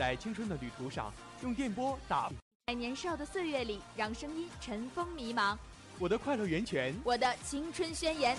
[0.00, 2.32] 在青春的旅途上，用电波打。
[2.68, 5.54] 在年少的岁月里，让声音尘封迷茫。
[5.98, 8.34] 我的快乐源泉，我的青春宣言。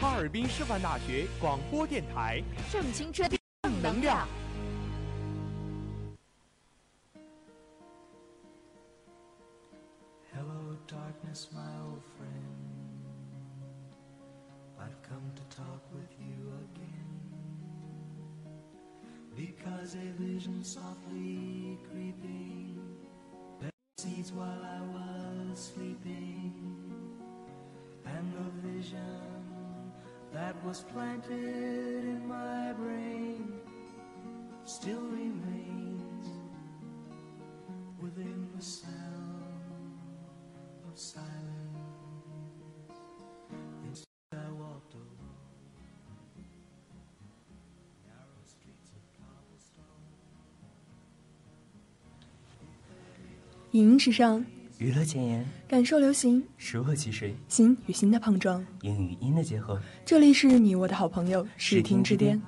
[0.00, 2.40] 哈尔滨师范大学广播电台，
[2.70, 3.28] 正青春，
[3.64, 4.28] 正能量。
[30.41, 33.53] that was planted in my brain
[34.65, 36.27] still remains
[38.01, 38.93] within the sound
[40.91, 41.33] of silence.
[43.87, 45.33] Instead, I walked alone.
[48.05, 49.83] Narrow streets of cobblestone.
[53.71, 54.45] 影音时尚，
[54.82, 58.66] 娱乐前沿，感受流行，熟客其谁，心与心的碰撞。
[58.80, 59.80] 音与音的结合。
[60.04, 62.42] 这里是你我的好朋友视听之巅。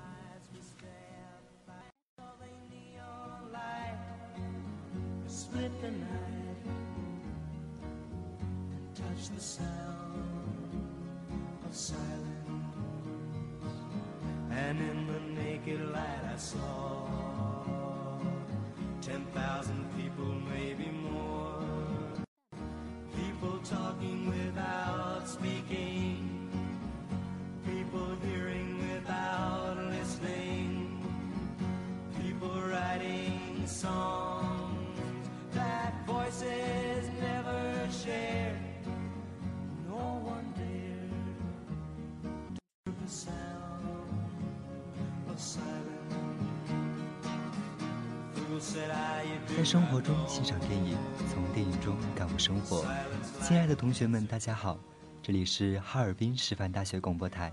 [53.46, 54.80] 亲爱的同学们，大家好，
[55.22, 57.52] 这里是哈尔滨师范大学广播台，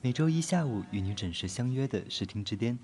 [0.00, 2.78] 每周一下午与你准时相约的视听之巅。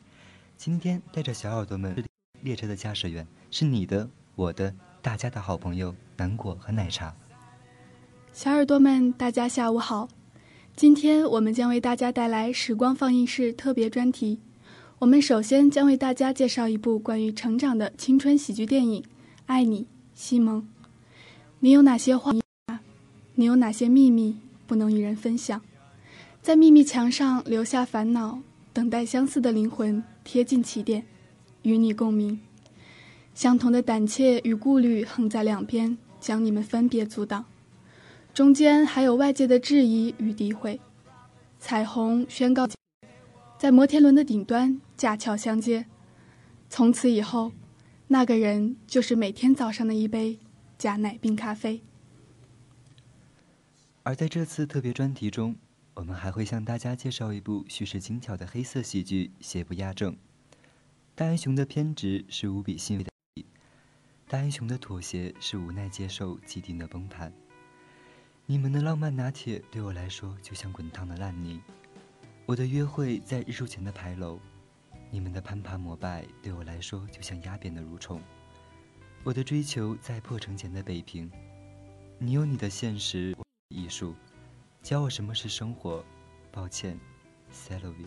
[0.56, 2.04] 今天带着小耳朵们，
[2.40, 7.14] 列车的驾驶员是你的、我的、大家的好朋友南果和奶茶。
[8.32, 10.08] 小耳朵们，大家下午好。
[10.74, 14.40] 今天我们将为大家带来时光放映室特别专题。
[14.98, 19.00] 我们首先将为大家介绍一部关于成长的青春喜剧电影
[19.46, 20.60] 《爱你，西蒙》。
[21.60, 22.32] 你有哪些话？
[23.38, 25.62] 你有哪些秘密不能与人分享？
[26.42, 28.40] 在秘密墙上留下烦恼，
[28.72, 31.06] 等待相似的灵魂贴近起点，
[31.62, 32.40] 与你共鸣。
[33.34, 37.44] 相同的胆怯与顾虑横在两边，将你们分别阻挡。
[38.34, 40.80] 中间还有外界的质疑与诋毁。
[41.60, 42.66] 彩虹宣告，
[43.56, 45.86] 在摩天轮的顶端架桥相接。
[46.68, 47.52] 从此以后，
[48.08, 50.40] 那个人就是每天早上的一杯
[50.76, 51.80] 加奶冰咖啡。
[54.08, 55.54] 而在这次特别专题中，
[55.92, 60.14] 我们还会向大家介绍一部叙事精巧的黑色喜剧《邪不压正》。
[61.14, 63.10] 大英雄的偏执是无比欣慰的，
[64.26, 67.30] 大英雄的妥协是无奈接受既定的崩盘。
[68.46, 71.60] 你们的浪漫拿铁对我来说就像滚烫的烂泥，
[72.46, 74.40] 我的约会在日出前的牌楼，
[75.10, 78.22] 你们的攀爬膜拜对我来说就像压扁的蠕虫，
[79.22, 81.30] 我的追求在破城前的北平，
[82.18, 83.36] 你有你的现实。
[83.78, 84.14] 艺术，
[84.82, 86.04] 教我什么是生活。
[86.50, 86.98] 抱歉
[87.50, 88.06] s e l o v y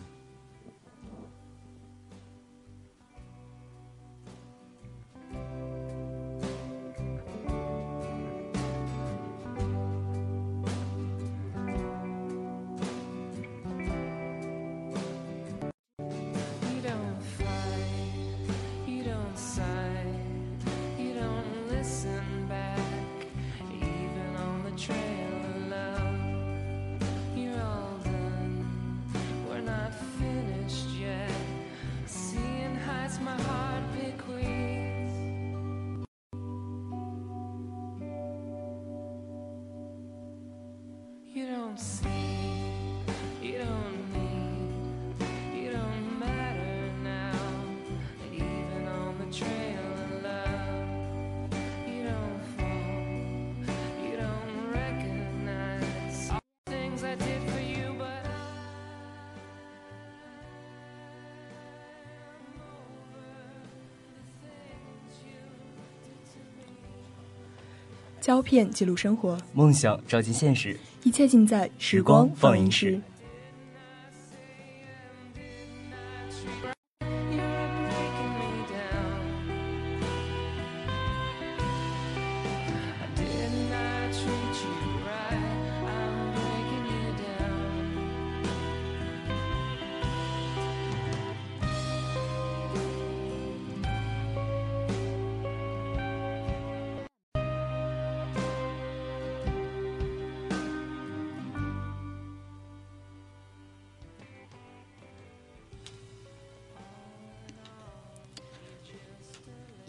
[68.32, 72.98] 胶片记录生活，梦想照进现实，一切尽在时光放映室。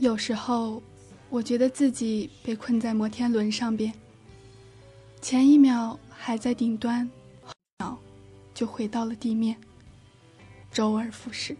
[0.04, 0.84] 有时候，
[1.30, 3.94] 我觉得自己被困在摩天轮上边，
[5.22, 7.10] 前一秒还在顶端，
[7.42, 7.98] 后一秒
[8.54, 9.56] 就回到了地面，
[10.74, 11.56] 周而复始。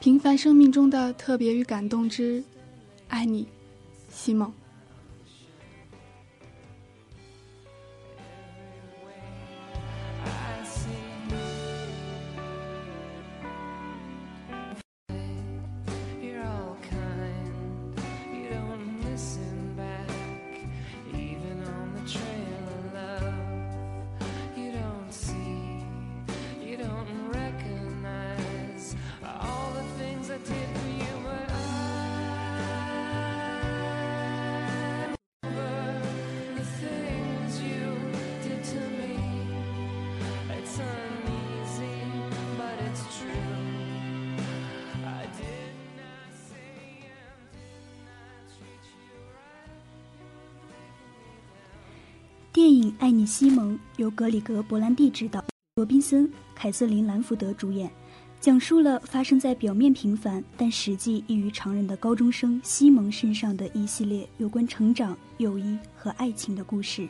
[0.00, 2.42] 平凡生命中的特别与感动之，
[3.06, 3.46] 爱你，
[4.10, 4.52] 西蒙。
[52.50, 55.44] 电影《爱你西蒙》由格里格·伯兰蒂执导，
[55.76, 57.90] 罗宾森、凯瑟琳·兰福德主演，
[58.40, 67.06] 讲述了发生在表面平凡但实际异于常人的高中生西蒙身上的一系列有关成长、友谊和爱情的故事。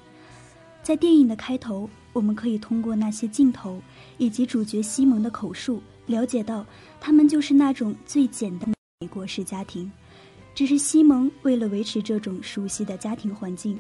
[0.83, 3.81] 在电影的开头，我们可以通过那些镜头
[4.19, 6.67] 以及主角西蒙的口述，了解到
[7.01, 9.91] 他们就是那种最简单的美国式家庭。
[10.53, 13.79] 只是西蒙为了维持这种熟悉的家庭环境，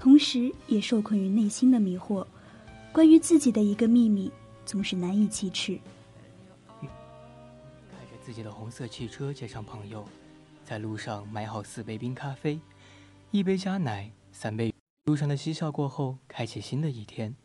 [0.00, 2.26] 同时也受困于内心的迷惑，
[2.90, 4.32] 关于自己的一个秘密
[4.64, 5.78] 总是难以启齿。
[6.80, 6.88] 开
[8.10, 10.08] 着自己的红色汽车接上朋友，
[10.64, 12.58] 在路上买好四杯冰咖啡，
[13.30, 14.74] 一杯加奶，三杯。
[15.04, 17.36] 路上的嬉笑过后，开启新的一天，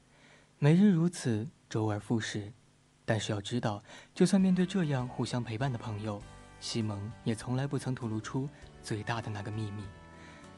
[0.58, 2.54] 每日如此，周而复始。
[3.04, 6.22] 但是要知道，就算面对这样互相陪伴的朋友，
[6.62, 8.48] 西蒙也从来不曾吐露出
[8.82, 9.84] 最大的那个秘密，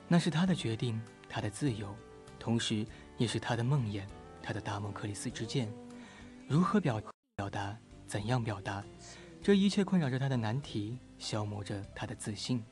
[0.08, 1.94] 那是他的决定，他的自由，
[2.40, 2.86] 同时
[3.18, 4.02] 也是他的梦魇，
[4.42, 5.72] 他的达摩克里斯之剑。
[6.48, 7.02] 如何表
[7.36, 7.78] 表达？
[8.08, 8.84] 怎样表达？
[9.42, 12.64] 这一切困扰着他的难题，消磨着他的自信。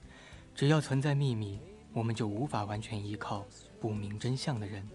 [0.53, 1.59] 只要存在秘密，
[1.91, 3.45] 我们就无法完全依靠
[3.79, 4.87] 不明真相的人。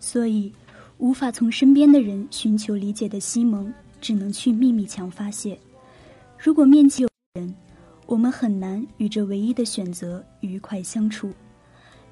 [0.00, 0.52] 所以，
[0.98, 5.58] 无法从身边的人寻求理解的西蒙，只能去秘密墙发泄。
[6.38, 7.09] 如果面前有，
[8.10, 11.32] 我们很难与这唯一的选择愉快相处。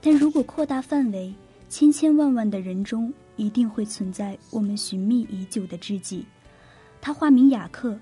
[0.01, 1.35] 但如果扩大范围，
[1.69, 6.25] 千千万万的人中，一定会存在我们寻觅已久的知己。
[7.01, 7.99] 他化名雅克，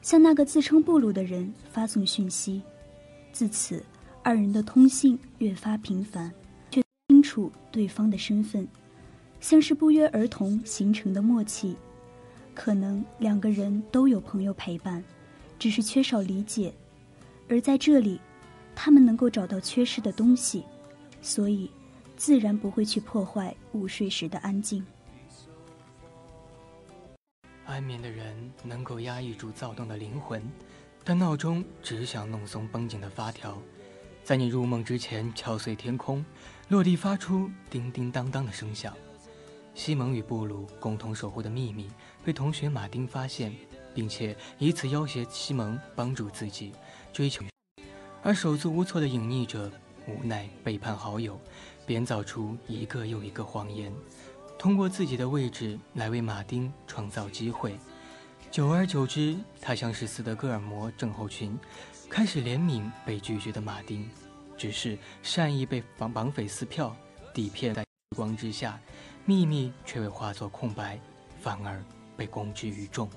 [0.00, 2.62] 向那个自称布鲁的人发送讯息。
[3.32, 3.82] 自此，
[4.22, 6.32] 二人的通信越发频繁，
[6.70, 8.64] 却清楚对方的身份，
[9.40, 11.74] 像是不约而同形成的默契。
[12.54, 15.02] 可能两个人都有朋友陪伴，
[15.58, 16.72] 只是缺少理解，
[17.50, 18.20] 而在这里，
[18.76, 20.64] 他们能够找到缺失的东西，
[21.20, 21.68] 所以
[22.16, 24.86] 自然不会去破坏午睡时的安静。
[27.66, 30.40] 安眠的人能够压抑住躁动的灵魂，
[31.02, 33.58] 但闹钟只想弄松绷紧的发条，
[34.22, 36.24] 在你入梦之前敲碎天空，
[36.68, 38.96] 落地发出叮叮当当的声响。
[39.74, 41.88] 西蒙与布鲁共同守护的秘密
[42.24, 43.52] 被同学马丁发现，
[43.92, 46.72] 并且以此要挟西蒙帮助自己
[47.12, 47.44] 追求，
[48.22, 49.70] 而手足无措的隐匿者
[50.06, 51.40] 无奈背叛好友，
[51.86, 53.92] 编造出一个又一个谎言。
[54.58, 57.78] 通过自己的位置来为马丁创造机会，
[58.50, 61.58] 久而久之，他像是斯德哥尔摩症候群，
[62.08, 64.08] 开始怜悯被拒绝的马丁。
[64.58, 66.94] 只是善意被绑绑匪撕票，
[67.32, 67.82] 底片在
[68.14, 68.78] 光之下，
[69.24, 71.00] 秘密却未化作空白，
[71.40, 71.82] 反而
[72.14, 73.08] 被公之于众。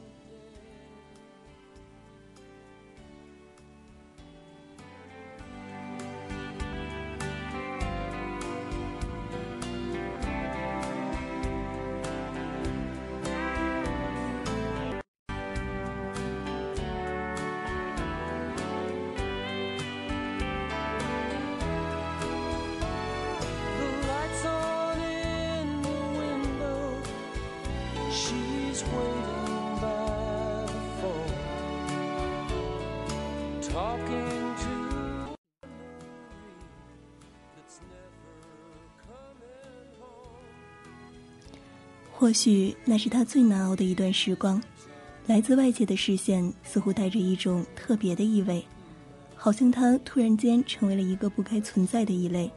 [42.24, 44.63] 或许那是他最难熬的一段时光，
[45.27, 48.65] 来自外界的视线似乎带着一种特别的意味，
[49.36, 52.50] 好像他突然间成为了一个不该存在的异类。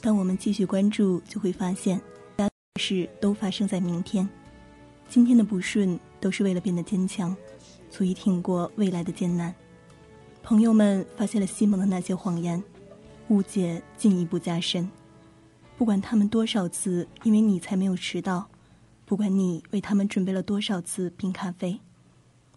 [0.00, 2.00] 当我们继续关注，就会发现，
[2.36, 2.48] 大
[2.80, 4.28] 事都发生在明天。
[5.08, 7.36] 今天的不顺都是为了变得坚强，
[7.90, 9.52] 足以挺过未来的艰难。
[10.44, 12.62] 朋友们发现了西蒙的那些谎言，
[13.30, 14.88] 误解进一步加深。
[15.76, 18.48] 不管他们多少次因为你才没有迟到，
[19.12, 21.72] 不管你为他们准备了多少次冰咖啡，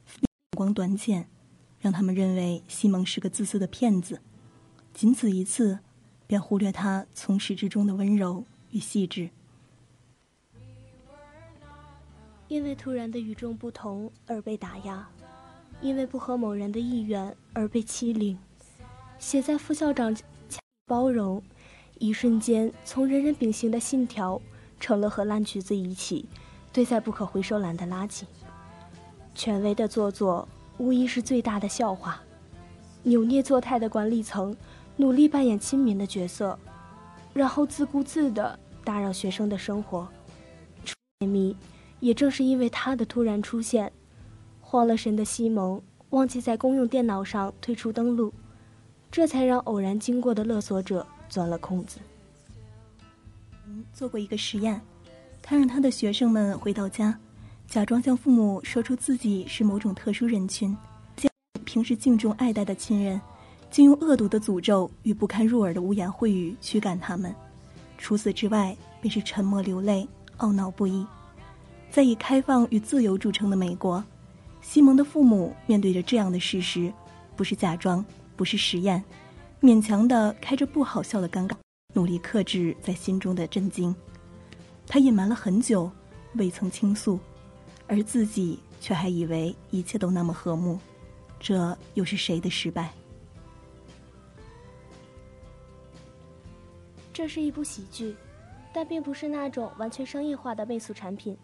[0.06, 1.28] 目光短浅，
[1.82, 4.22] 让他们认为西蒙是个自私的骗子。
[4.94, 5.80] 仅此一次，
[6.26, 9.32] 便忽略他从始至终的温柔与细致。
[12.48, 15.10] 因为突然的与众不同而被打压，
[15.82, 18.40] 因为不合某人的意愿而被欺凌。
[19.20, 20.16] 写在副校长
[20.86, 21.44] 包容，
[22.00, 24.42] 一瞬间从人人秉行的信条，
[24.80, 26.30] 成了和烂橘子一起
[26.76, 28.24] 堆在不可回收栏的垃圾。
[29.34, 30.46] 权威的做作，
[30.78, 32.22] 无疑是最大的笑话。
[33.04, 34.54] 扭捏作态的管理层，
[34.98, 36.60] 努力扮演亲民的角色，
[37.34, 40.06] 然后自顾自地打扰学生的生活。
[42.02, 43.90] 也正是因为他的突然出现，
[44.60, 48.34] 慌了神的西蒙忘记在公用电脑上退出登录，
[49.10, 52.00] 这才让偶然经过的勒索者钻了空子。
[53.94, 54.82] 做过一个实验，
[55.48, 57.16] 他让他的学生们回到家，
[57.68, 60.76] 假装向父母说出自己是某种特殊人群，
[61.16, 61.32] 将
[61.64, 63.22] 平时敬重爱戴的亲人，
[63.70, 67.32] 竟用恶毒的诅咒与不堪入耳的污言秽语驱赶他们。
[67.96, 70.08] 除此之外，便是沉默流泪，
[70.40, 71.06] 懊恼不已。
[71.92, 74.04] 在以开放与自由著称的美国，
[74.64, 76.92] 西蒙的父母面对着这样的事实，
[77.36, 78.04] 不是假装，
[78.36, 79.04] 不是实验，
[79.62, 81.56] 勉强的开着不好笑的尴尬，
[81.94, 83.96] 努力克制在心中的震惊。
[84.88, 85.92] 他隐瞒了很久，
[86.36, 87.20] 未曾倾诉，
[87.88, 90.80] 而自己却还以为一切都那么和睦，
[91.40, 92.92] 这又是谁的失败？
[97.12, 98.16] 这是一部喜剧，
[98.74, 101.38] 但并不是那种完全商业化的媚俗产品。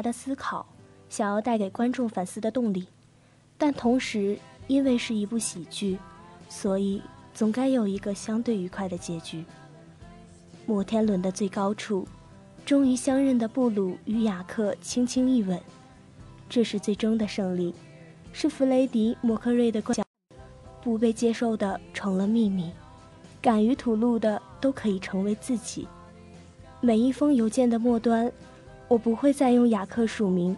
[0.00, 0.64] 的思考，
[1.08, 2.86] 想要带给观众反思的动力，
[3.56, 4.38] 但同时
[4.68, 5.98] 因为是一部喜剧，
[6.48, 7.02] 所以
[7.34, 9.44] 总该有一个相对愉快的结局。
[10.66, 12.06] 摩天轮的最高处，
[12.68, 15.58] 终于相认的布鲁与雅克轻轻一吻，
[16.50, 17.74] 这是最终的胜利，
[18.30, 20.04] 是弗雷迪·摩克瑞的想
[20.82, 22.70] 不被接受的成了秘密，
[23.40, 25.88] 敢于吐露的都可以成为自己。
[26.82, 28.30] 每一封邮件的末端。
[28.86, 30.54] 我不会再用雅克署名，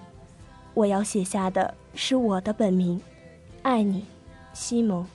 [0.75, 3.00] 我要写下的是我的本名。
[3.62, 4.05] 爱你，
[4.52, 5.07] 西蒙。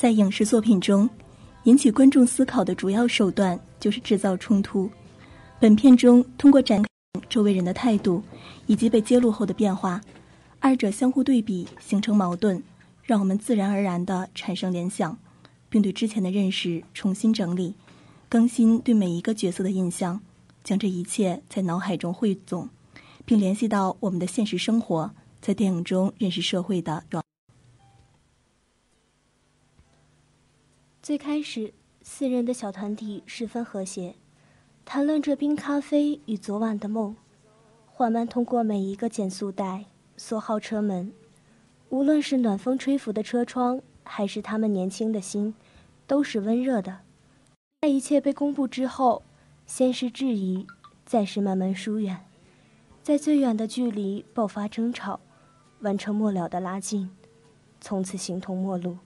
[0.00, 1.06] 在影视作品中，
[1.64, 4.90] 引起观众思考的主要手段就是制造冲突。
[5.58, 6.82] 本片中通过展
[7.28, 8.22] 周围人的态度
[8.64, 10.00] 以及被揭露后的变化，
[10.58, 12.62] 二者相互对比形成矛盾，
[13.02, 15.18] 让我们自然而然地产生联想，
[15.68, 17.74] 并对之前的认识重新整理，
[18.26, 20.18] 更新对每一个角色的印象，
[20.64, 22.66] 将这一切在脑海中汇总，
[23.26, 25.10] 并联系到我们的现实生活，
[25.42, 27.04] 在电影中认识社会的。
[31.02, 34.16] 最开始，四人的小团体十分和谐，
[34.84, 37.16] 谈论着冰咖啡与昨晚的梦，
[37.86, 39.86] 缓慢通过每一个减速带、
[40.18, 41.10] 锁好车门。
[41.88, 45.54] 无论是暖风吹拂的车窗，还是他们年轻的心，
[46.06, 46.98] 都是温热的。
[47.80, 49.22] 在一切被公布之后，
[49.64, 50.66] 先是质疑，
[51.06, 52.26] 再是慢慢疏远，
[53.02, 55.18] 在最远的距离爆发争吵，
[55.80, 57.10] 完成末了的拉近，
[57.80, 58.98] 从此形同陌路。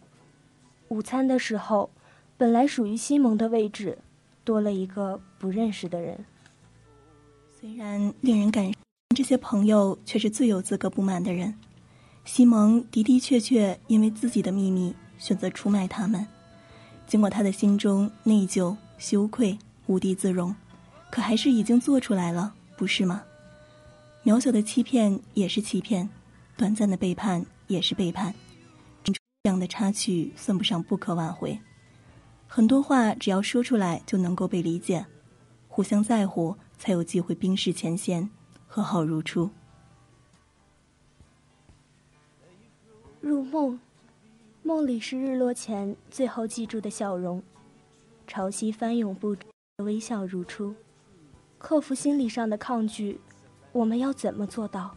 [0.88, 1.90] 午餐的时候，
[2.36, 3.98] 本来属于西蒙的位置，
[4.44, 6.24] 多了一个不认识的人。
[7.58, 8.72] 虽然令人感，
[9.16, 11.54] 这些朋友却是最有资格不满的人。
[12.24, 16.26] 西蒙的的确确因为自己的秘密选择出卖他们，
[17.06, 20.54] 尽管他的心中内疚、羞愧、无地自容，
[21.10, 23.22] 可还是已经做出来了，不是吗？
[24.24, 26.08] 渺小的欺骗也是欺骗，
[26.56, 28.34] 短暂的背叛也是背叛，
[29.44, 31.60] 这样的插曲算不上不可挽回。
[32.48, 35.04] 很多话只要说出来就能够被理解，
[35.68, 38.30] 互相在乎才有机会冰释前嫌，
[38.66, 39.50] 和好如初。
[43.20, 43.78] 入梦，
[44.62, 47.42] 梦里是日落前最后记住的笑容，
[48.26, 49.44] 潮汐翻涌不止，
[49.84, 50.74] 微笑如初。
[51.58, 53.20] 克服心理上的抗拒，
[53.72, 54.96] 我们要怎么做到？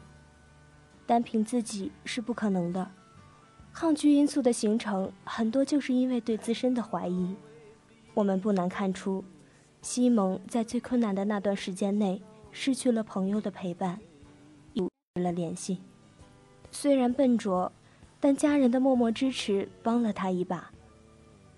[1.05, 2.89] 单凭自己是不可能的。
[3.79, 7.35] 抗拒因素的形成，很多就是因为对自身的怀疑。
[8.15, 9.23] 我们不难看出，
[9.83, 12.19] 西蒙在最困难的那段时间内，
[12.51, 13.99] 失去了朋友的陪伴，
[14.73, 15.79] 失了联系。
[16.71, 17.71] 虽然笨拙。
[18.19, 20.71] 但家人的默默支持帮了他一把。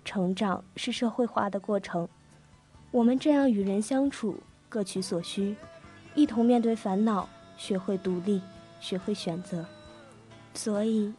[0.04, 2.06] 成长是社会化的过程，
[2.90, 4.36] 我们这样与人相处，
[4.68, 5.56] 各取所需，
[6.14, 8.42] 一同面对烦恼，学会独立，
[8.78, 9.64] 学会选择。
[10.52, 11.10] 所以，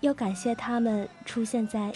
[0.00, 1.92] 要感谢他们出现在。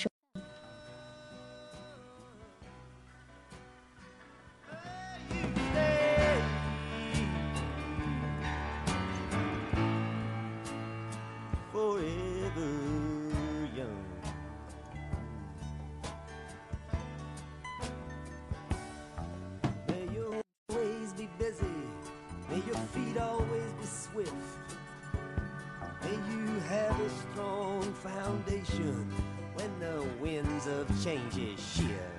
[26.12, 29.10] You have a strong foundation
[29.54, 32.11] when the winds of change is sheer.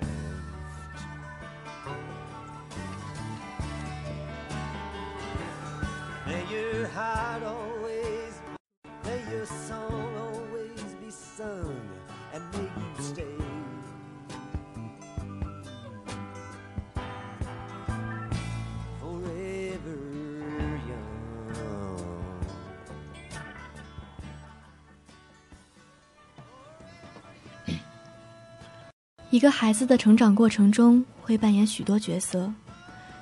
[29.43, 32.49] 一个孩子的成长过程中会扮演许多角色。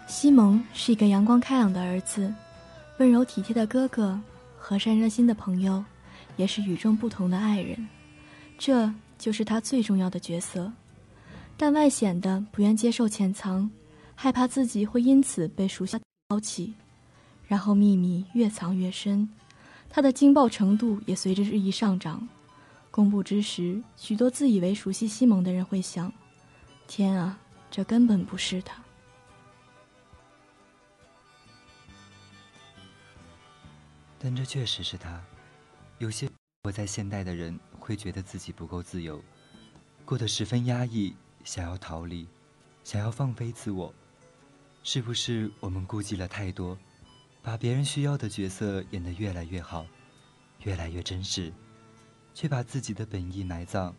[0.06, 2.32] 西蒙是一个阳光开朗的儿子，
[3.00, 4.22] 温柔体贴的哥哥，
[4.56, 5.84] 和善热心的朋友，
[6.38, 7.88] 也是与众不同的爱人。
[8.56, 10.72] 这就是他最重要的角色。
[11.58, 13.68] 但外显的不愿接受潜藏，
[14.14, 15.98] 害怕自己会因此被熟悉
[16.30, 16.72] 抛弃，
[17.48, 19.28] 然后秘密越藏越深，
[19.90, 22.30] 他的惊爆程度也随着日益上涨。
[22.92, 26.12] 公布之时，许多自以为熟悉西蒙的人会想
[26.88, 27.40] ：“天啊，
[27.72, 28.84] 这根本不是他。”
[34.20, 35.24] 但这确实是他。
[36.00, 36.30] 有些
[36.64, 39.24] 活在现代的人会觉得自己不够自由，
[40.04, 42.28] 过得十分压抑，想要逃离，
[42.84, 43.94] 想要放飞自我。
[44.84, 46.78] 是不是我们顾忌了太多，
[47.42, 49.88] 把别人需要的角色演得越来越好，
[50.64, 51.54] 越来越真实？
[52.34, 53.94] 却把自己的本意埋葬，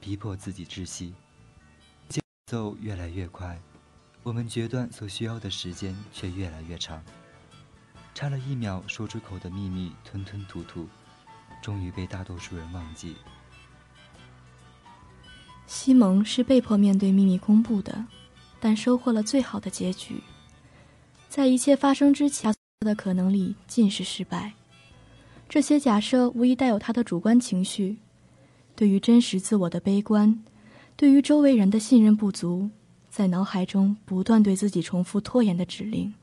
[0.00, 1.14] 逼迫自己窒息。
[2.08, 3.60] 节奏越来越快，
[4.22, 7.02] 我们决断所需要的时间却越来越长。
[8.14, 10.88] 差了一秒说出口的秘密，吞吞吐吐，
[11.62, 13.16] 终于被大多数人忘记。
[15.66, 18.04] 西蒙是被迫面对秘密公布的，
[18.58, 20.20] 但收获了最好的结局。
[21.28, 24.54] 在一切发生之前他的可能里，尽是失败。
[25.50, 27.96] 这些假设无疑带有他的主观情绪，
[28.76, 30.44] 对于真实自我的悲观，
[30.94, 32.70] 对于周围人的信任不足，
[33.08, 36.14] 在脑海中不断对自己重复拖延的指令。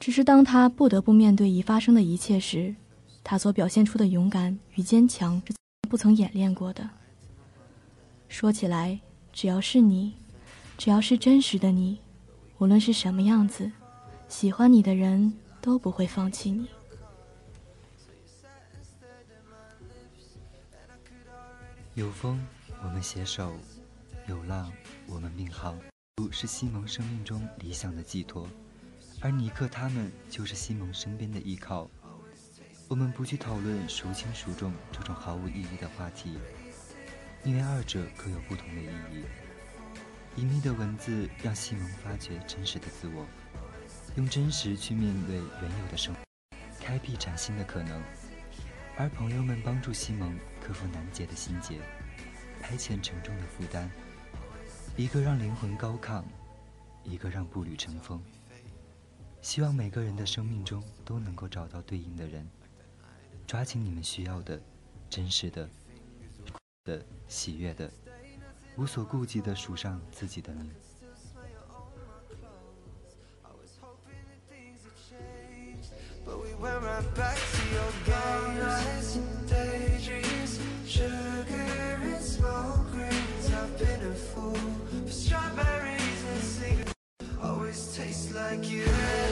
[0.00, 2.74] 只是当他不得不面对已发生的一切时，
[3.22, 5.54] 他所表现出的勇敢与坚强是
[5.88, 6.90] 不曾演练过的。
[8.28, 8.98] 说起来，
[9.32, 10.14] 只要是你，
[10.76, 12.00] 只要是真实的你，
[12.58, 13.70] 无论是什么样子，
[14.26, 16.66] 喜欢你的人都不会放弃你。
[21.98, 22.38] 有风，
[22.80, 23.50] 我们携手；
[24.28, 24.72] 有浪，
[25.08, 25.76] 我们并航。
[26.30, 28.48] 是西蒙生命中理想的寄托，
[29.20, 31.90] 而尼克他们就是西蒙身边的依靠。
[32.86, 36.38] 我们不去讨论孰轻孰重这种毫无意义的话题，
[37.42, 39.24] 因为二者各有不同的意义。
[40.36, 43.26] 隐秘的文字让西蒙发掘真实的自我，
[44.14, 46.20] 用真实去面对原有的生活，
[46.78, 48.00] 开辟崭新的可能。
[48.96, 50.32] 而朋友们帮助西蒙
[50.68, 51.80] 克服难解的心结，
[52.60, 53.88] 排遣沉重的负担，
[54.98, 56.22] 一个让灵魂高亢，
[57.02, 58.22] 一个让步履乘风。
[59.40, 62.46] 希望每个人的生命中都能够找到对应的人，
[63.46, 64.60] 抓紧你们需要的、
[65.08, 65.66] 真实的、
[66.84, 67.90] 的喜悦的，
[68.76, 70.70] 无所顾忌的数上自己的名。
[76.26, 78.58] But we went right back to your game.
[78.60, 80.27] Nights and daydreams,
[88.38, 89.27] like you.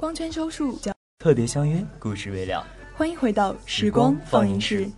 [0.00, 0.78] 光圈收束，
[1.18, 2.66] 特别相约，故事未了。
[2.96, 4.90] 欢迎回到时光放映室。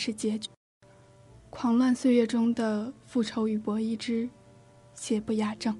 [0.00, 0.48] 是结局。
[1.50, 4.26] 狂乱岁月中的复仇与博弈之
[4.94, 5.76] 邪不压正。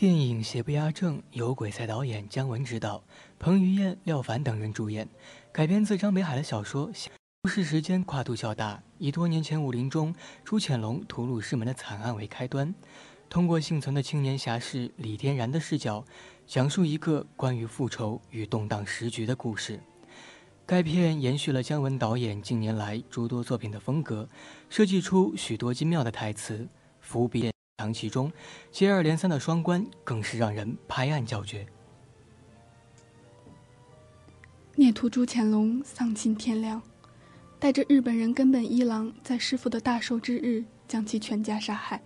[0.00, 3.04] 电影《邪不压正》由鬼才导演姜文执导，
[3.38, 5.06] 彭于晏、廖凡等人主演，
[5.52, 6.90] 改编自张北海的小说。
[7.42, 12.74] 故事时间跨度较大，以多年前武林中朱潜龙屠戮师门的惨案为开端，
[13.28, 16.02] 通过幸存的青年侠士李天然的视角，
[16.46, 19.78] 讲述一个关于复仇与动荡时局的故事。
[20.64, 24.26] 该片延续了姜文导演近年来诸多作品的风格，
[24.70, 26.66] 设计出许多精妙的台词
[27.02, 27.49] 伏笔。
[27.80, 28.30] 藏其中，
[28.70, 31.66] 接二连三的双关更是让人拍案叫绝。
[34.76, 36.82] 孽徒朱潜龙丧尽天良，
[37.58, 42.02] 带着日本人根本一郎在师傅的大寿之日将其全家杀害，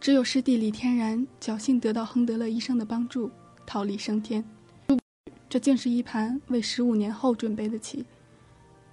[0.00, 3.28] 只有师弟李天然侥幸得到亨德勒医生的帮助，
[3.66, 4.44] 逃离升天。
[5.48, 8.04] 这竟是一盘为十五年后准备的棋，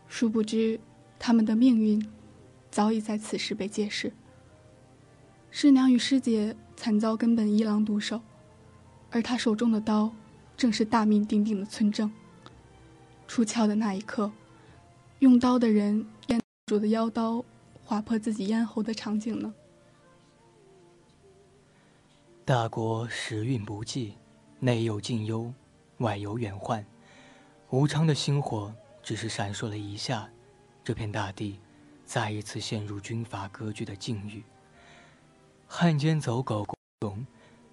[0.08, 0.80] 殊不知
[1.20, 2.04] 他们的命运
[2.72, 4.12] 早已在此时被揭示。
[5.54, 8.22] 师娘与师姐惨遭根本一郎毒手，
[9.10, 10.10] 而他手中的刀，
[10.56, 12.10] 正是大名鼎鼎的村正。
[13.28, 14.32] 出鞘的那一刻，
[15.20, 17.44] 用刀的人咽主的腰刀
[17.84, 19.54] 划破自己咽喉的场景呢？
[22.46, 24.16] 大国时运不济，
[24.60, 25.54] 内有近忧，
[25.98, 26.86] 外有远患，
[27.72, 30.30] 无常的星火只是闪烁了一下，
[30.82, 31.60] 这片大地
[32.06, 34.42] 再一次陷入军阀割据的境遇。
[35.74, 36.68] 汉奸走狗
[37.00, 37.26] 荣，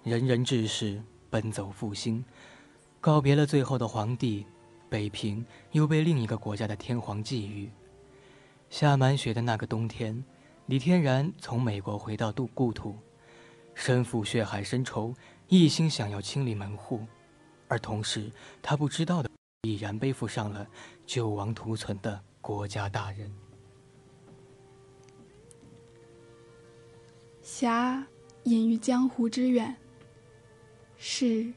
[0.03, 2.23] 仁人志士奔走复兴，
[3.01, 4.45] 告别了最后的皇帝，
[4.89, 7.67] 北平又被另一个国家的天皇觊觎。
[8.69, 10.23] 下满雪的那个冬天，
[10.67, 12.95] 李天然从美国回到故故土，
[13.75, 15.13] 身负血海深仇，
[15.49, 17.05] 一心想要清理门户，
[17.67, 18.31] 而同时
[18.61, 19.29] 他不知道的，
[19.63, 20.65] 已然背负上了
[21.05, 23.29] 救亡图存的国家大任。
[27.59, 28.07] 侠
[28.43, 29.75] 隐于江湖之远，
[30.97, 31.51] 士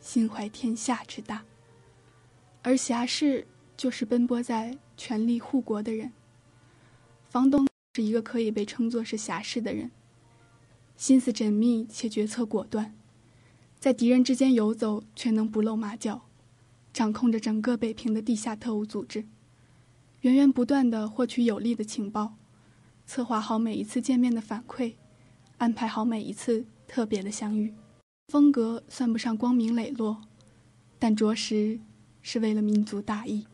[0.00, 1.46] 心怀天下之大。
[2.60, 6.12] 而侠士就是奔波在全力护国的人。
[7.30, 9.90] 房东是一个可以被称作是侠士的人，
[10.94, 12.94] 心思缜密且决策果断，
[13.78, 16.26] 在敌人之间游走却能不露马脚，
[16.92, 19.24] 掌控着整个北平的地下特务组织，
[20.20, 22.34] 源源不断地获取有利的情报，
[23.06, 24.96] 策划好每一次见面的反馈，
[25.58, 27.74] 安排好每一次特别的相遇。
[28.28, 30.22] 风格算不上光明磊落，
[30.98, 31.80] 但着实
[32.20, 33.46] 是为了民族大义。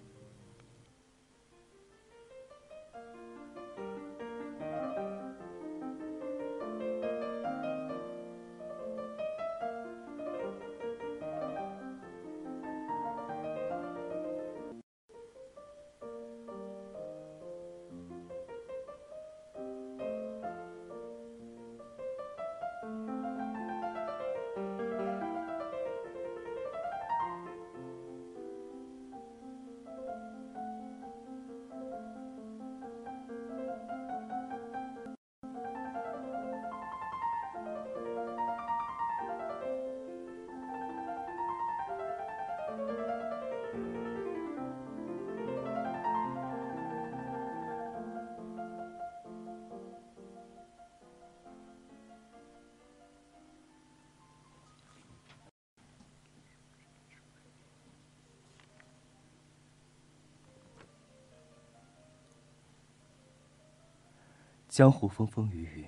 [64.73, 65.87] 江湖风风雨雨，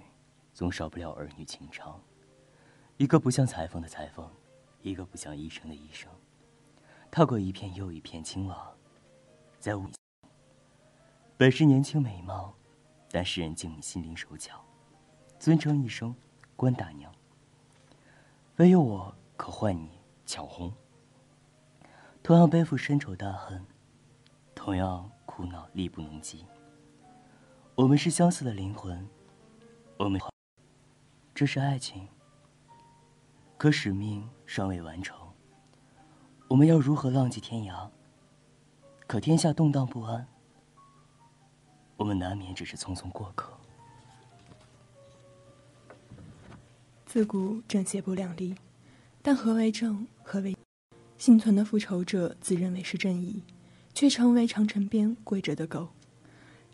[0.53, 1.99] 总少不了儿女情长。
[2.99, 4.31] 一个不像裁缝的裁缝，
[4.83, 6.13] 一个不像医生的医生，
[7.11, 8.71] 踏过一片又一片青瓦，
[9.59, 9.89] 在雾。
[11.39, 12.53] 本是年轻美貌，
[13.11, 14.63] 但世人敬你心灵手巧，
[15.39, 16.15] 尊称一声
[16.55, 17.11] 关大娘。
[18.57, 19.93] 唯有我可唤你
[20.27, 20.71] 巧红。
[22.23, 23.65] 同样背负深仇大恨，
[24.55, 26.45] 同样苦恼力不能及。
[27.77, 29.05] 我们是相似的灵魂，
[29.97, 30.21] 我们，
[31.35, 32.07] 这是爱情。
[33.57, 35.19] 可使命尚未完成，
[36.47, 37.89] 我们要如何浪迹天涯？
[39.09, 40.25] 可天下动荡不安，
[41.97, 43.53] 我们难免只是匆匆过客。
[47.07, 48.55] 自古正邪不两立，
[49.21, 50.57] 但何为正，何为？
[51.19, 53.43] 幸存的复仇者自认为是正义，
[53.93, 55.89] 却成为长城边跪着的狗。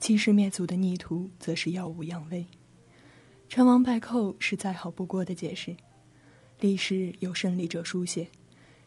[0.01, 2.47] 欺师灭祖的逆徒则是耀武扬威，
[3.51, 5.77] 成王败寇是再好不过的解释。
[6.59, 8.27] 历史由胜利者书写，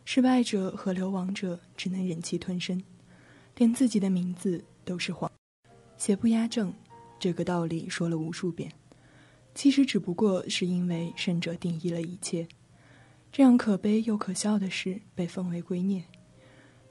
[0.06, 2.82] 失败者和流亡者只能忍气吞声，
[3.56, 5.32] 连自己的名字都是谎。
[5.98, 6.74] 邪不压正，
[7.20, 8.72] 这个道理说了无数遍，
[9.54, 12.48] 其实只不过是因为胜者定义了一切。
[13.32, 16.02] 这样可悲又可笑的事被奉为圭臬。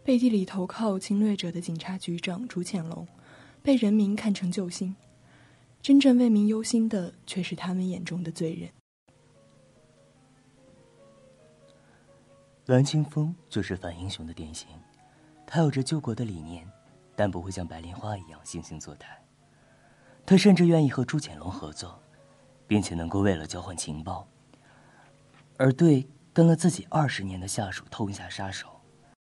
[0.05, 3.07] 背地里投靠侵略者的警察局长朱潜龙。
[3.63, 4.97] 被人民看成救星，
[5.81, 8.69] 真正为民忧心的却是他们眼中的罪人。
[12.67, 14.69] 蓝清风就是反英雄的典型，
[15.47, 16.69] 他有着救国的理念，
[17.15, 19.17] 但不会像白莲花一样惺惺作态。
[20.27, 22.01] 他甚至愿意和朱潜龙合作，
[22.67, 24.27] 并且能够为了交换情报，
[25.57, 28.69] 而对跟了自己二十年的下属痛下杀手。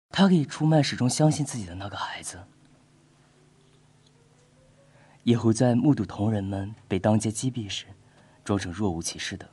[0.09, 2.41] 他可以出卖始终相信自己的那个孩子。
[5.23, 7.85] 也会在目睹同仁们被当街击毙时，
[8.43, 9.47] 装成若无其事的，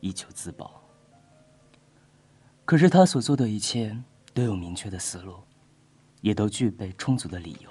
[0.00, 0.82] 以求自保。
[2.64, 3.96] 可是他所做的一切
[4.32, 5.36] 都有明确的思路，
[6.20, 7.70] 也都具备充足的理由，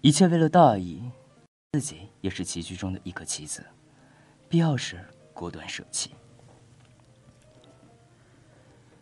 [0.00, 1.10] 一切为了大义，
[1.72, 3.64] 自己也是棋局中的一颗棋子，
[4.48, 6.10] 必要时果断舍弃。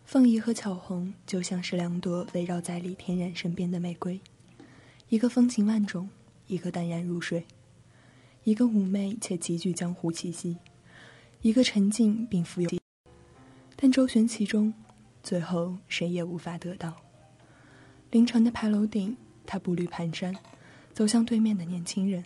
[0.05, 4.21] 凤仪和巧红就像是两朵围绕在李天然身边的玫瑰，
[5.09, 6.11] 一个风情万种。
[6.49, 7.47] 一个淡然入睡，
[8.43, 10.57] 一个妩媚且极具江湖气息，
[11.43, 12.71] 一个沉静并富有。
[13.77, 14.73] 但周旋其中，
[15.23, 16.97] 最后谁也无法得到。
[18.11, 20.35] 凌晨的牌楼顶，他步履蹒跚，
[20.95, 22.25] 走向对面的年轻人，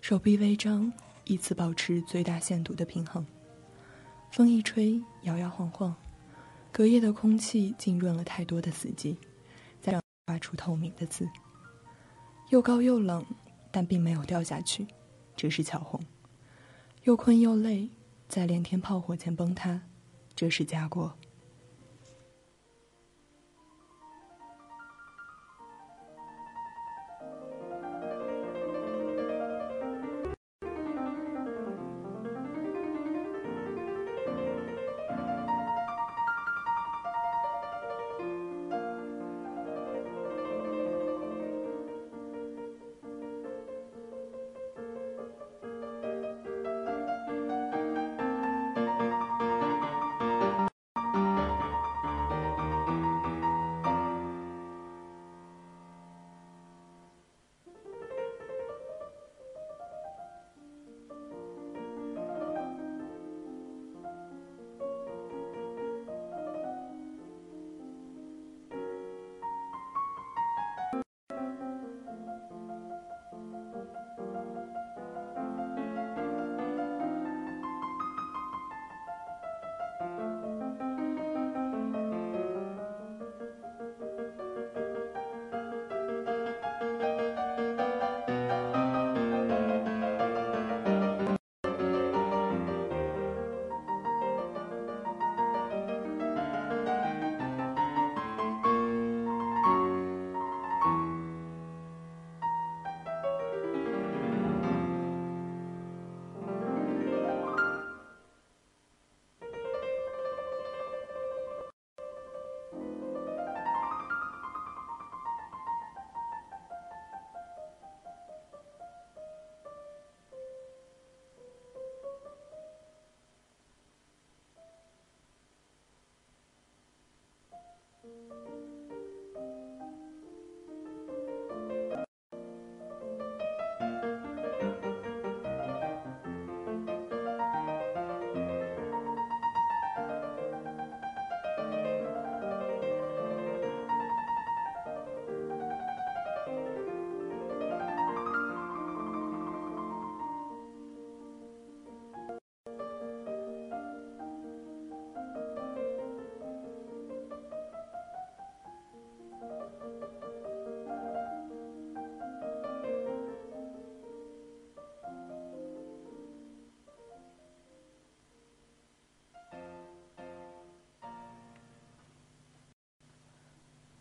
[0.00, 0.90] 手臂微张，
[1.24, 3.24] 以此保持最大限度的平衡。
[4.32, 5.94] 风一吹，摇摇晃晃，
[6.72, 9.14] 隔夜的空气浸润了太多的死寂，
[9.82, 11.28] 再让画出透明的字。
[12.50, 13.24] 又高又冷，
[13.72, 14.86] 但并没有掉下去，
[15.34, 16.00] 这是巧红；
[17.02, 17.88] 又困又累，
[18.28, 19.82] 在连天炮火前崩塌，
[20.34, 21.12] 这是家国。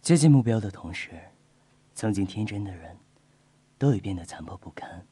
[0.05, 1.19] 接近目标的同时，
[1.95, 2.95] 曾经天真的人，
[3.75, 5.03] 都已变得残破不堪。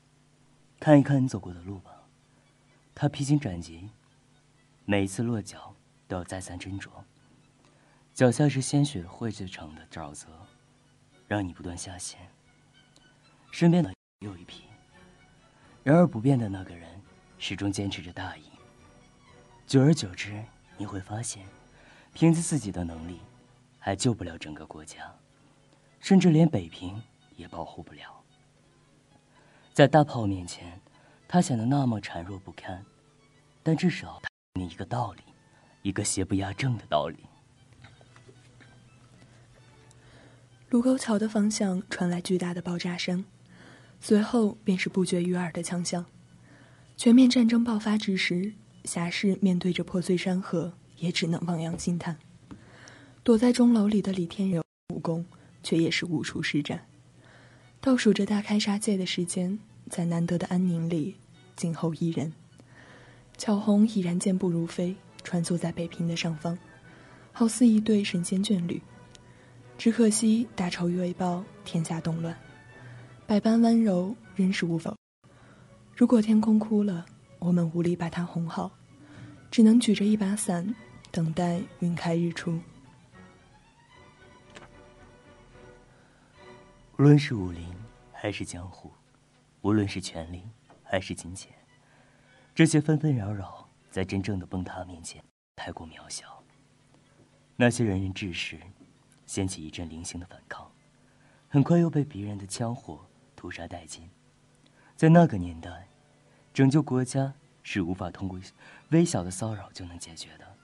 [0.79, 2.03] 看一看你走过的路吧，
[2.93, 3.89] 它披荆斩棘，
[4.86, 5.73] 每一次落脚
[6.08, 6.91] 都要再三斟酌。
[8.13, 10.27] 脚下是鲜血汇聚成的沼泽，
[11.27, 12.19] 让你不断下陷。
[13.49, 14.65] 身边的又一批，
[15.84, 17.01] 然而不变的那个人，
[17.39, 18.43] 始终坚持着大义。
[19.65, 20.45] 久而久之，
[20.77, 21.43] 你会发现，
[22.13, 23.19] 凭借自己的能力。
[23.86, 25.13] 还救不了整个国家，
[26.00, 27.04] 甚至连北平
[27.36, 28.24] 也保护不了。
[29.74, 30.80] 在大炮面前，
[31.28, 32.86] 他显得那么孱弱不堪，
[33.62, 35.22] 但至少他你一个道理，
[35.82, 37.26] 一个邪不压正的道理。
[40.69, 43.26] 卢沟桥的方向传来巨大的爆炸声，
[44.00, 46.06] 随后便是不绝于耳的枪响。
[46.96, 48.54] 全面战争爆发之时，
[48.86, 52.17] 侠士面对着破碎山河，也只能望洋兴叹。
[53.23, 54.62] 躲在钟楼里的李天柔
[54.93, 55.25] 武功，
[55.63, 56.86] 却也是无处施展。
[57.79, 59.57] 倒数着大开杀戒的时间，
[59.89, 61.15] 在难得的安宁里，
[61.55, 62.33] 静候一人。
[63.38, 66.57] 巧红已然健步如飞，穿梭在北平的上方，
[67.31, 68.81] 好似一对神仙眷侣。
[69.78, 72.38] 只可惜大仇未报，天下动乱，
[73.26, 74.93] 百般温柔仍是无否。
[75.95, 77.05] 如果天空哭了，
[77.39, 78.69] 我们无力把它哄好，
[79.49, 80.76] 只能举着一把伞，
[81.09, 82.59] 等待云开日出。
[87.04, 87.68] 无论是武林
[88.14, 88.89] 还是江湖，
[89.60, 90.41] 无论是权力
[90.86, 91.51] 还是金钱，
[92.56, 95.22] 这些纷纷扰扰，在真正的崩塌面前，
[95.58, 96.41] 太过渺小。
[97.58, 98.58] 那些仁人志士，
[99.26, 100.72] 掀起一阵零星的反抗，
[101.49, 104.10] 很快又被别人的枪火屠杀殆尽。
[104.95, 105.89] 在那个年代，
[106.54, 107.34] 拯救国家
[107.64, 108.39] 是无法通过
[108.91, 110.56] 微小的骚扰就能解决的，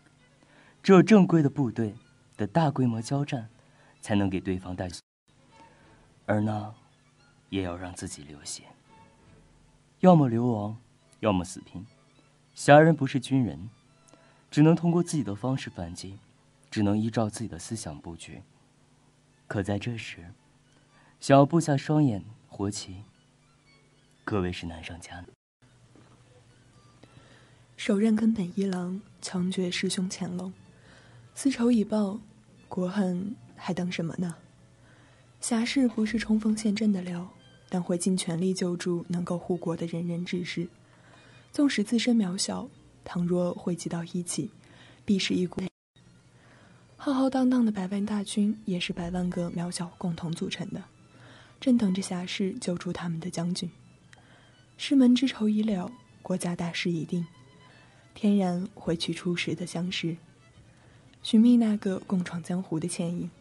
[0.81, 1.93] 只有正规的部队
[2.37, 3.49] 的大规模交战，
[3.99, 4.87] 才能给对方带。
[6.29, 6.71] 而那，
[7.49, 8.65] 也要让自己流血。
[10.01, 10.77] 要么流亡，
[11.21, 11.83] 要么死拼。
[12.53, 13.71] 侠人不是军人，
[14.51, 16.19] 只能通过自己的方式反击，
[16.69, 18.43] 只能依照自己的思想布局。
[19.47, 20.31] 可在这时，
[21.19, 23.03] 想要布下双眼活棋，
[24.23, 25.25] 可谓是难上加难。
[27.75, 30.53] 手刃根本一郎，强绝师兄乾隆，
[31.33, 32.19] 私仇已报，
[32.67, 34.35] 国恨还等什么呢？
[35.41, 37.27] 侠士不是冲锋陷阵的料，
[37.69, 40.67] 但会尽全力救助能够护国的仁人志士。
[41.51, 42.69] 纵使自身渺小，
[43.03, 44.51] 倘若汇集到一起，
[45.05, 45.61] 必是一股
[46.97, 50.83] 浩浩荡荡的百万大军，也是百万个渺小共同组成的，
[51.59, 53.69] 正等着侠士救出他们的将军。
[54.77, 57.25] 师门之仇已了，国家大事已定。
[58.13, 60.17] 天然会去初时的相识，
[61.23, 63.31] 寻觅那个共闯江湖的倩影。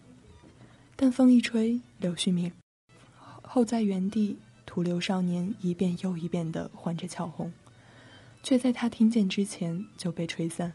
[1.00, 2.50] 但风一吹，柳絮灭，
[3.40, 4.36] 后在原地，
[4.66, 7.52] 徒留少年一遍又一遍的唤着巧红，
[8.42, 10.72] 却在他听见之前就被吹散。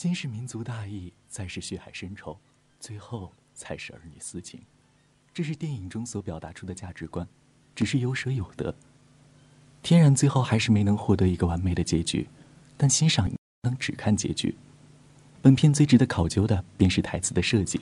[0.00, 2.40] 先是民族大义再是血海深仇
[2.78, 4.62] 最后才是儿女私情
[5.34, 7.28] 这是电影中所表达出的价值观
[7.74, 8.74] 只是有舍有得。
[9.82, 12.26] 天然最后还是没能获得一个完美的结局
[12.78, 13.30] 但欣赏
[13.62, 14.56] 能只看结局。
[15.50, 17.80] 本片最值得考究的便是台词的设计。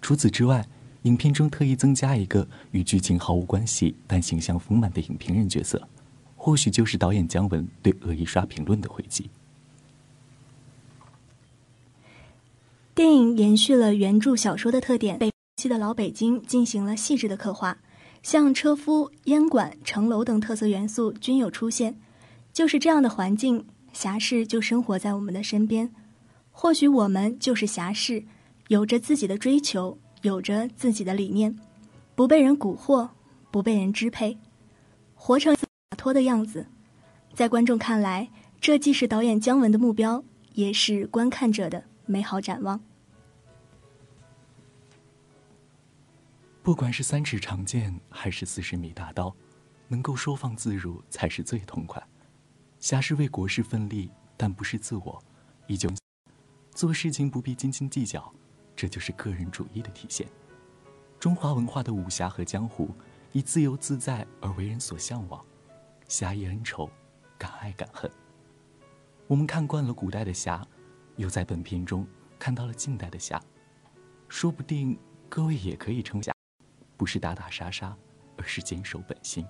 [0.00, 0.64] 除此之外，
[1.02, 5.88] 影片中特意增加一个与剧情毫无关系但形象丰满的影评人角色，
[6.36, 9.28] 或许就是导演姜文对恶意刷评论的回击。
[12.94, 17.78] 电影延续了原著小说的特点，北西的老北京进行了细致的刻画，
[18.22, 21.96] 像车夫、烟馆、城楼等特色元素均有出现。
[22.52, 25.92] 就是这样的环境，侠士就生活在我们的身边。
[26.62, 28.22] 或许我们就是侠士，
[28.68, 31.58] 有着自己的追求，有着自己的理念，
[32.14, 33.08] 不被人蛊惑，
[33.50, 34.36] 不被人支配，
[35.14, 36.66] 活成洒脱的样子。
[37.32, 38.28] 在观众看来，
[38.60, 42.78] 这既是导演姜文的目标，也是观看者的美好展望。
[46.62, 49.34] 不管是三尺长剑还是四十米大刀，
[49.88, 52.06] 能够收放自如才是最痛快。
[52.80, 55.24] 侠士为国事奋力，但不是自我，
[55.66, 55.88] 依旧
[56.80, 58.32] 做事情不必斤斤计较，
[58.74, 60.26] 这就是个人主义的体现。
[61.18, 62.88] 中华文化的武侠和江湖，
[63.32, 65.44] 以自由自在而为人所向往，
[66.08, 66.88] 侠义恩仇，
[67.36, 68.10] 敢爱敢恨。
[69.26, 70.66] 我们看惯了古代的侠，
[71.16, 72.06] 又在本片中
[72.38, 73.38] 看到了近代的侠，
[74.30, 76.32] 说不定各位也可以称侠。
[76.96, 77.94] 不是打打杀杀，
[78.38, 79.46] 而是坚守本心，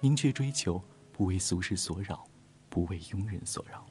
[0.00, 2.22] 明确追求，不为俗世所扰，
[2.68, 3.86] 不为庸人所扰。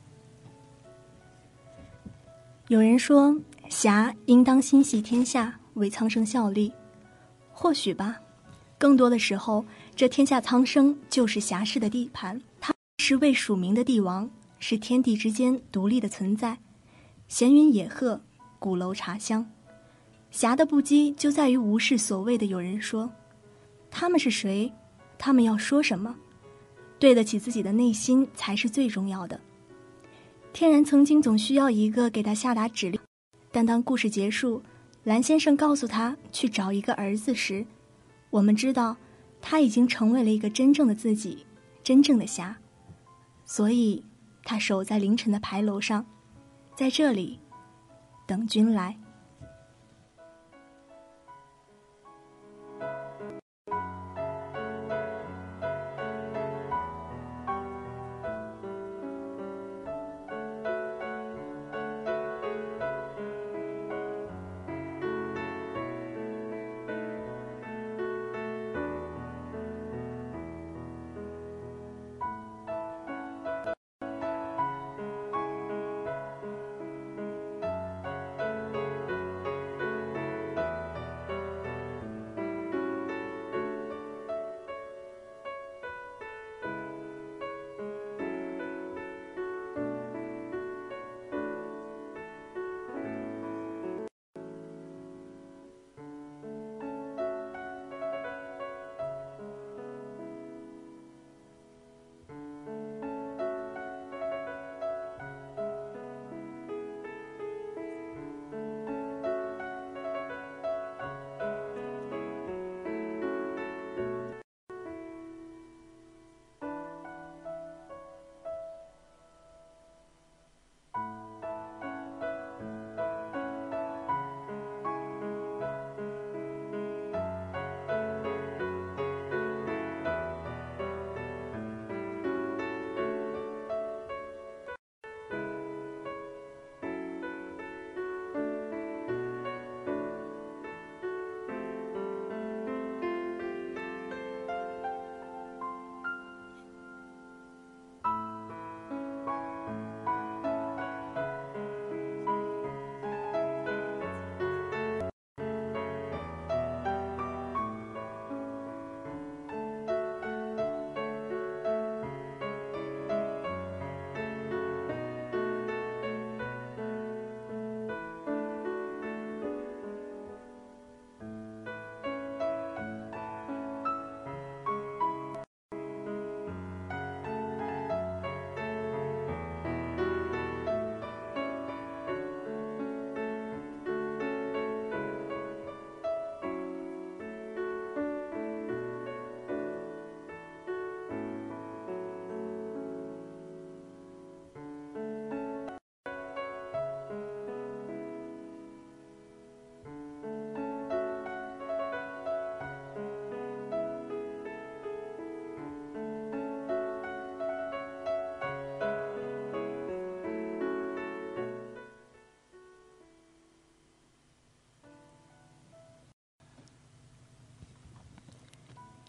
[2.67, 3.39] 有人说，
[3.69, 6.73] 侠应当心系天下，为苍生效力。
[7.51, 8.17] 或许吧，
[8.79, 9.63] 更多的时候，
[9.95, 16.57] 这天下苍生就是侠士的地盘，他是未署名的帝王，是天地之间独立的存在。
[17.27, 18.19] 闲云野鹤，
[18.57, 19.45] 鼓楼茶香。
[20.31, 23.07] 侠的不羁就在于无视所谓的有人说，
[23.91, 24.73] 他们是谁，
[25.19, 26.15] 他们要说什么，
[26.97, 29.39] 对得起自己的内心才是最重要的。
[30.55, 32.97] 天然曾经总需要一个给他下达指令，
[33.51, 34.63] 但当故事结束，
[35.03, 37.65] 蓝先生告诉他去找一个儿子时，
[38.29, 38.95] 我们知道
[39.41, 41.45] 他已经成为了一个真正的自己，
[41.83, 42.55] 真正的侠。
[43.43, 44.01] 所以，
[44.45, 46.05] 他守在凌晨的牌楼上，
[46.73, 47.37] 在这里
[48.25, 48.97] 等君来。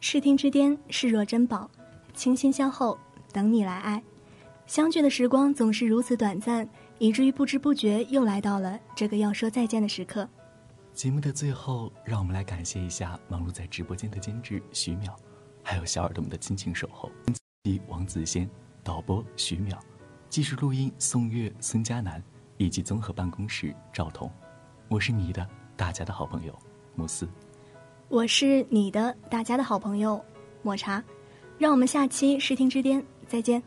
[0.09, 1.69] 视听之巅，视若珍宝，
[2.15, 2.97] 倾心相候，
[3.33, 4.01] 等你来爱。
[4.65, 6.69] 相聚的时光总是如此短暂，
[7.01, 10.29] 以至于不知不觉又来到了这个要说再见的时刻。
[10.95, 15.13] 节目的最后，让我们来感谢一下忙碌在直播间的监制徐淼，
[15.65, 17.11] 还有小耳朵们的亲情守候。
[17.89, 18.49] 王子仙，
[18.85, 19.77] 导播徐淼，
[20.29, 22.23] 技术录音宋月、孙佳楠，
[22.59, 24.31] 以及综合办公室赵彤。
[24.89, 25.45] 我是你的
[25.77, 26.57] 大家的好朋友
[26.95, 27.29] 慕斯，
[28.09, 30.21] 我是你的大家的好朋友
[30.63, 31.03] 抹茶。
[31.59, 33.63] 让我们下期视听之巅再见。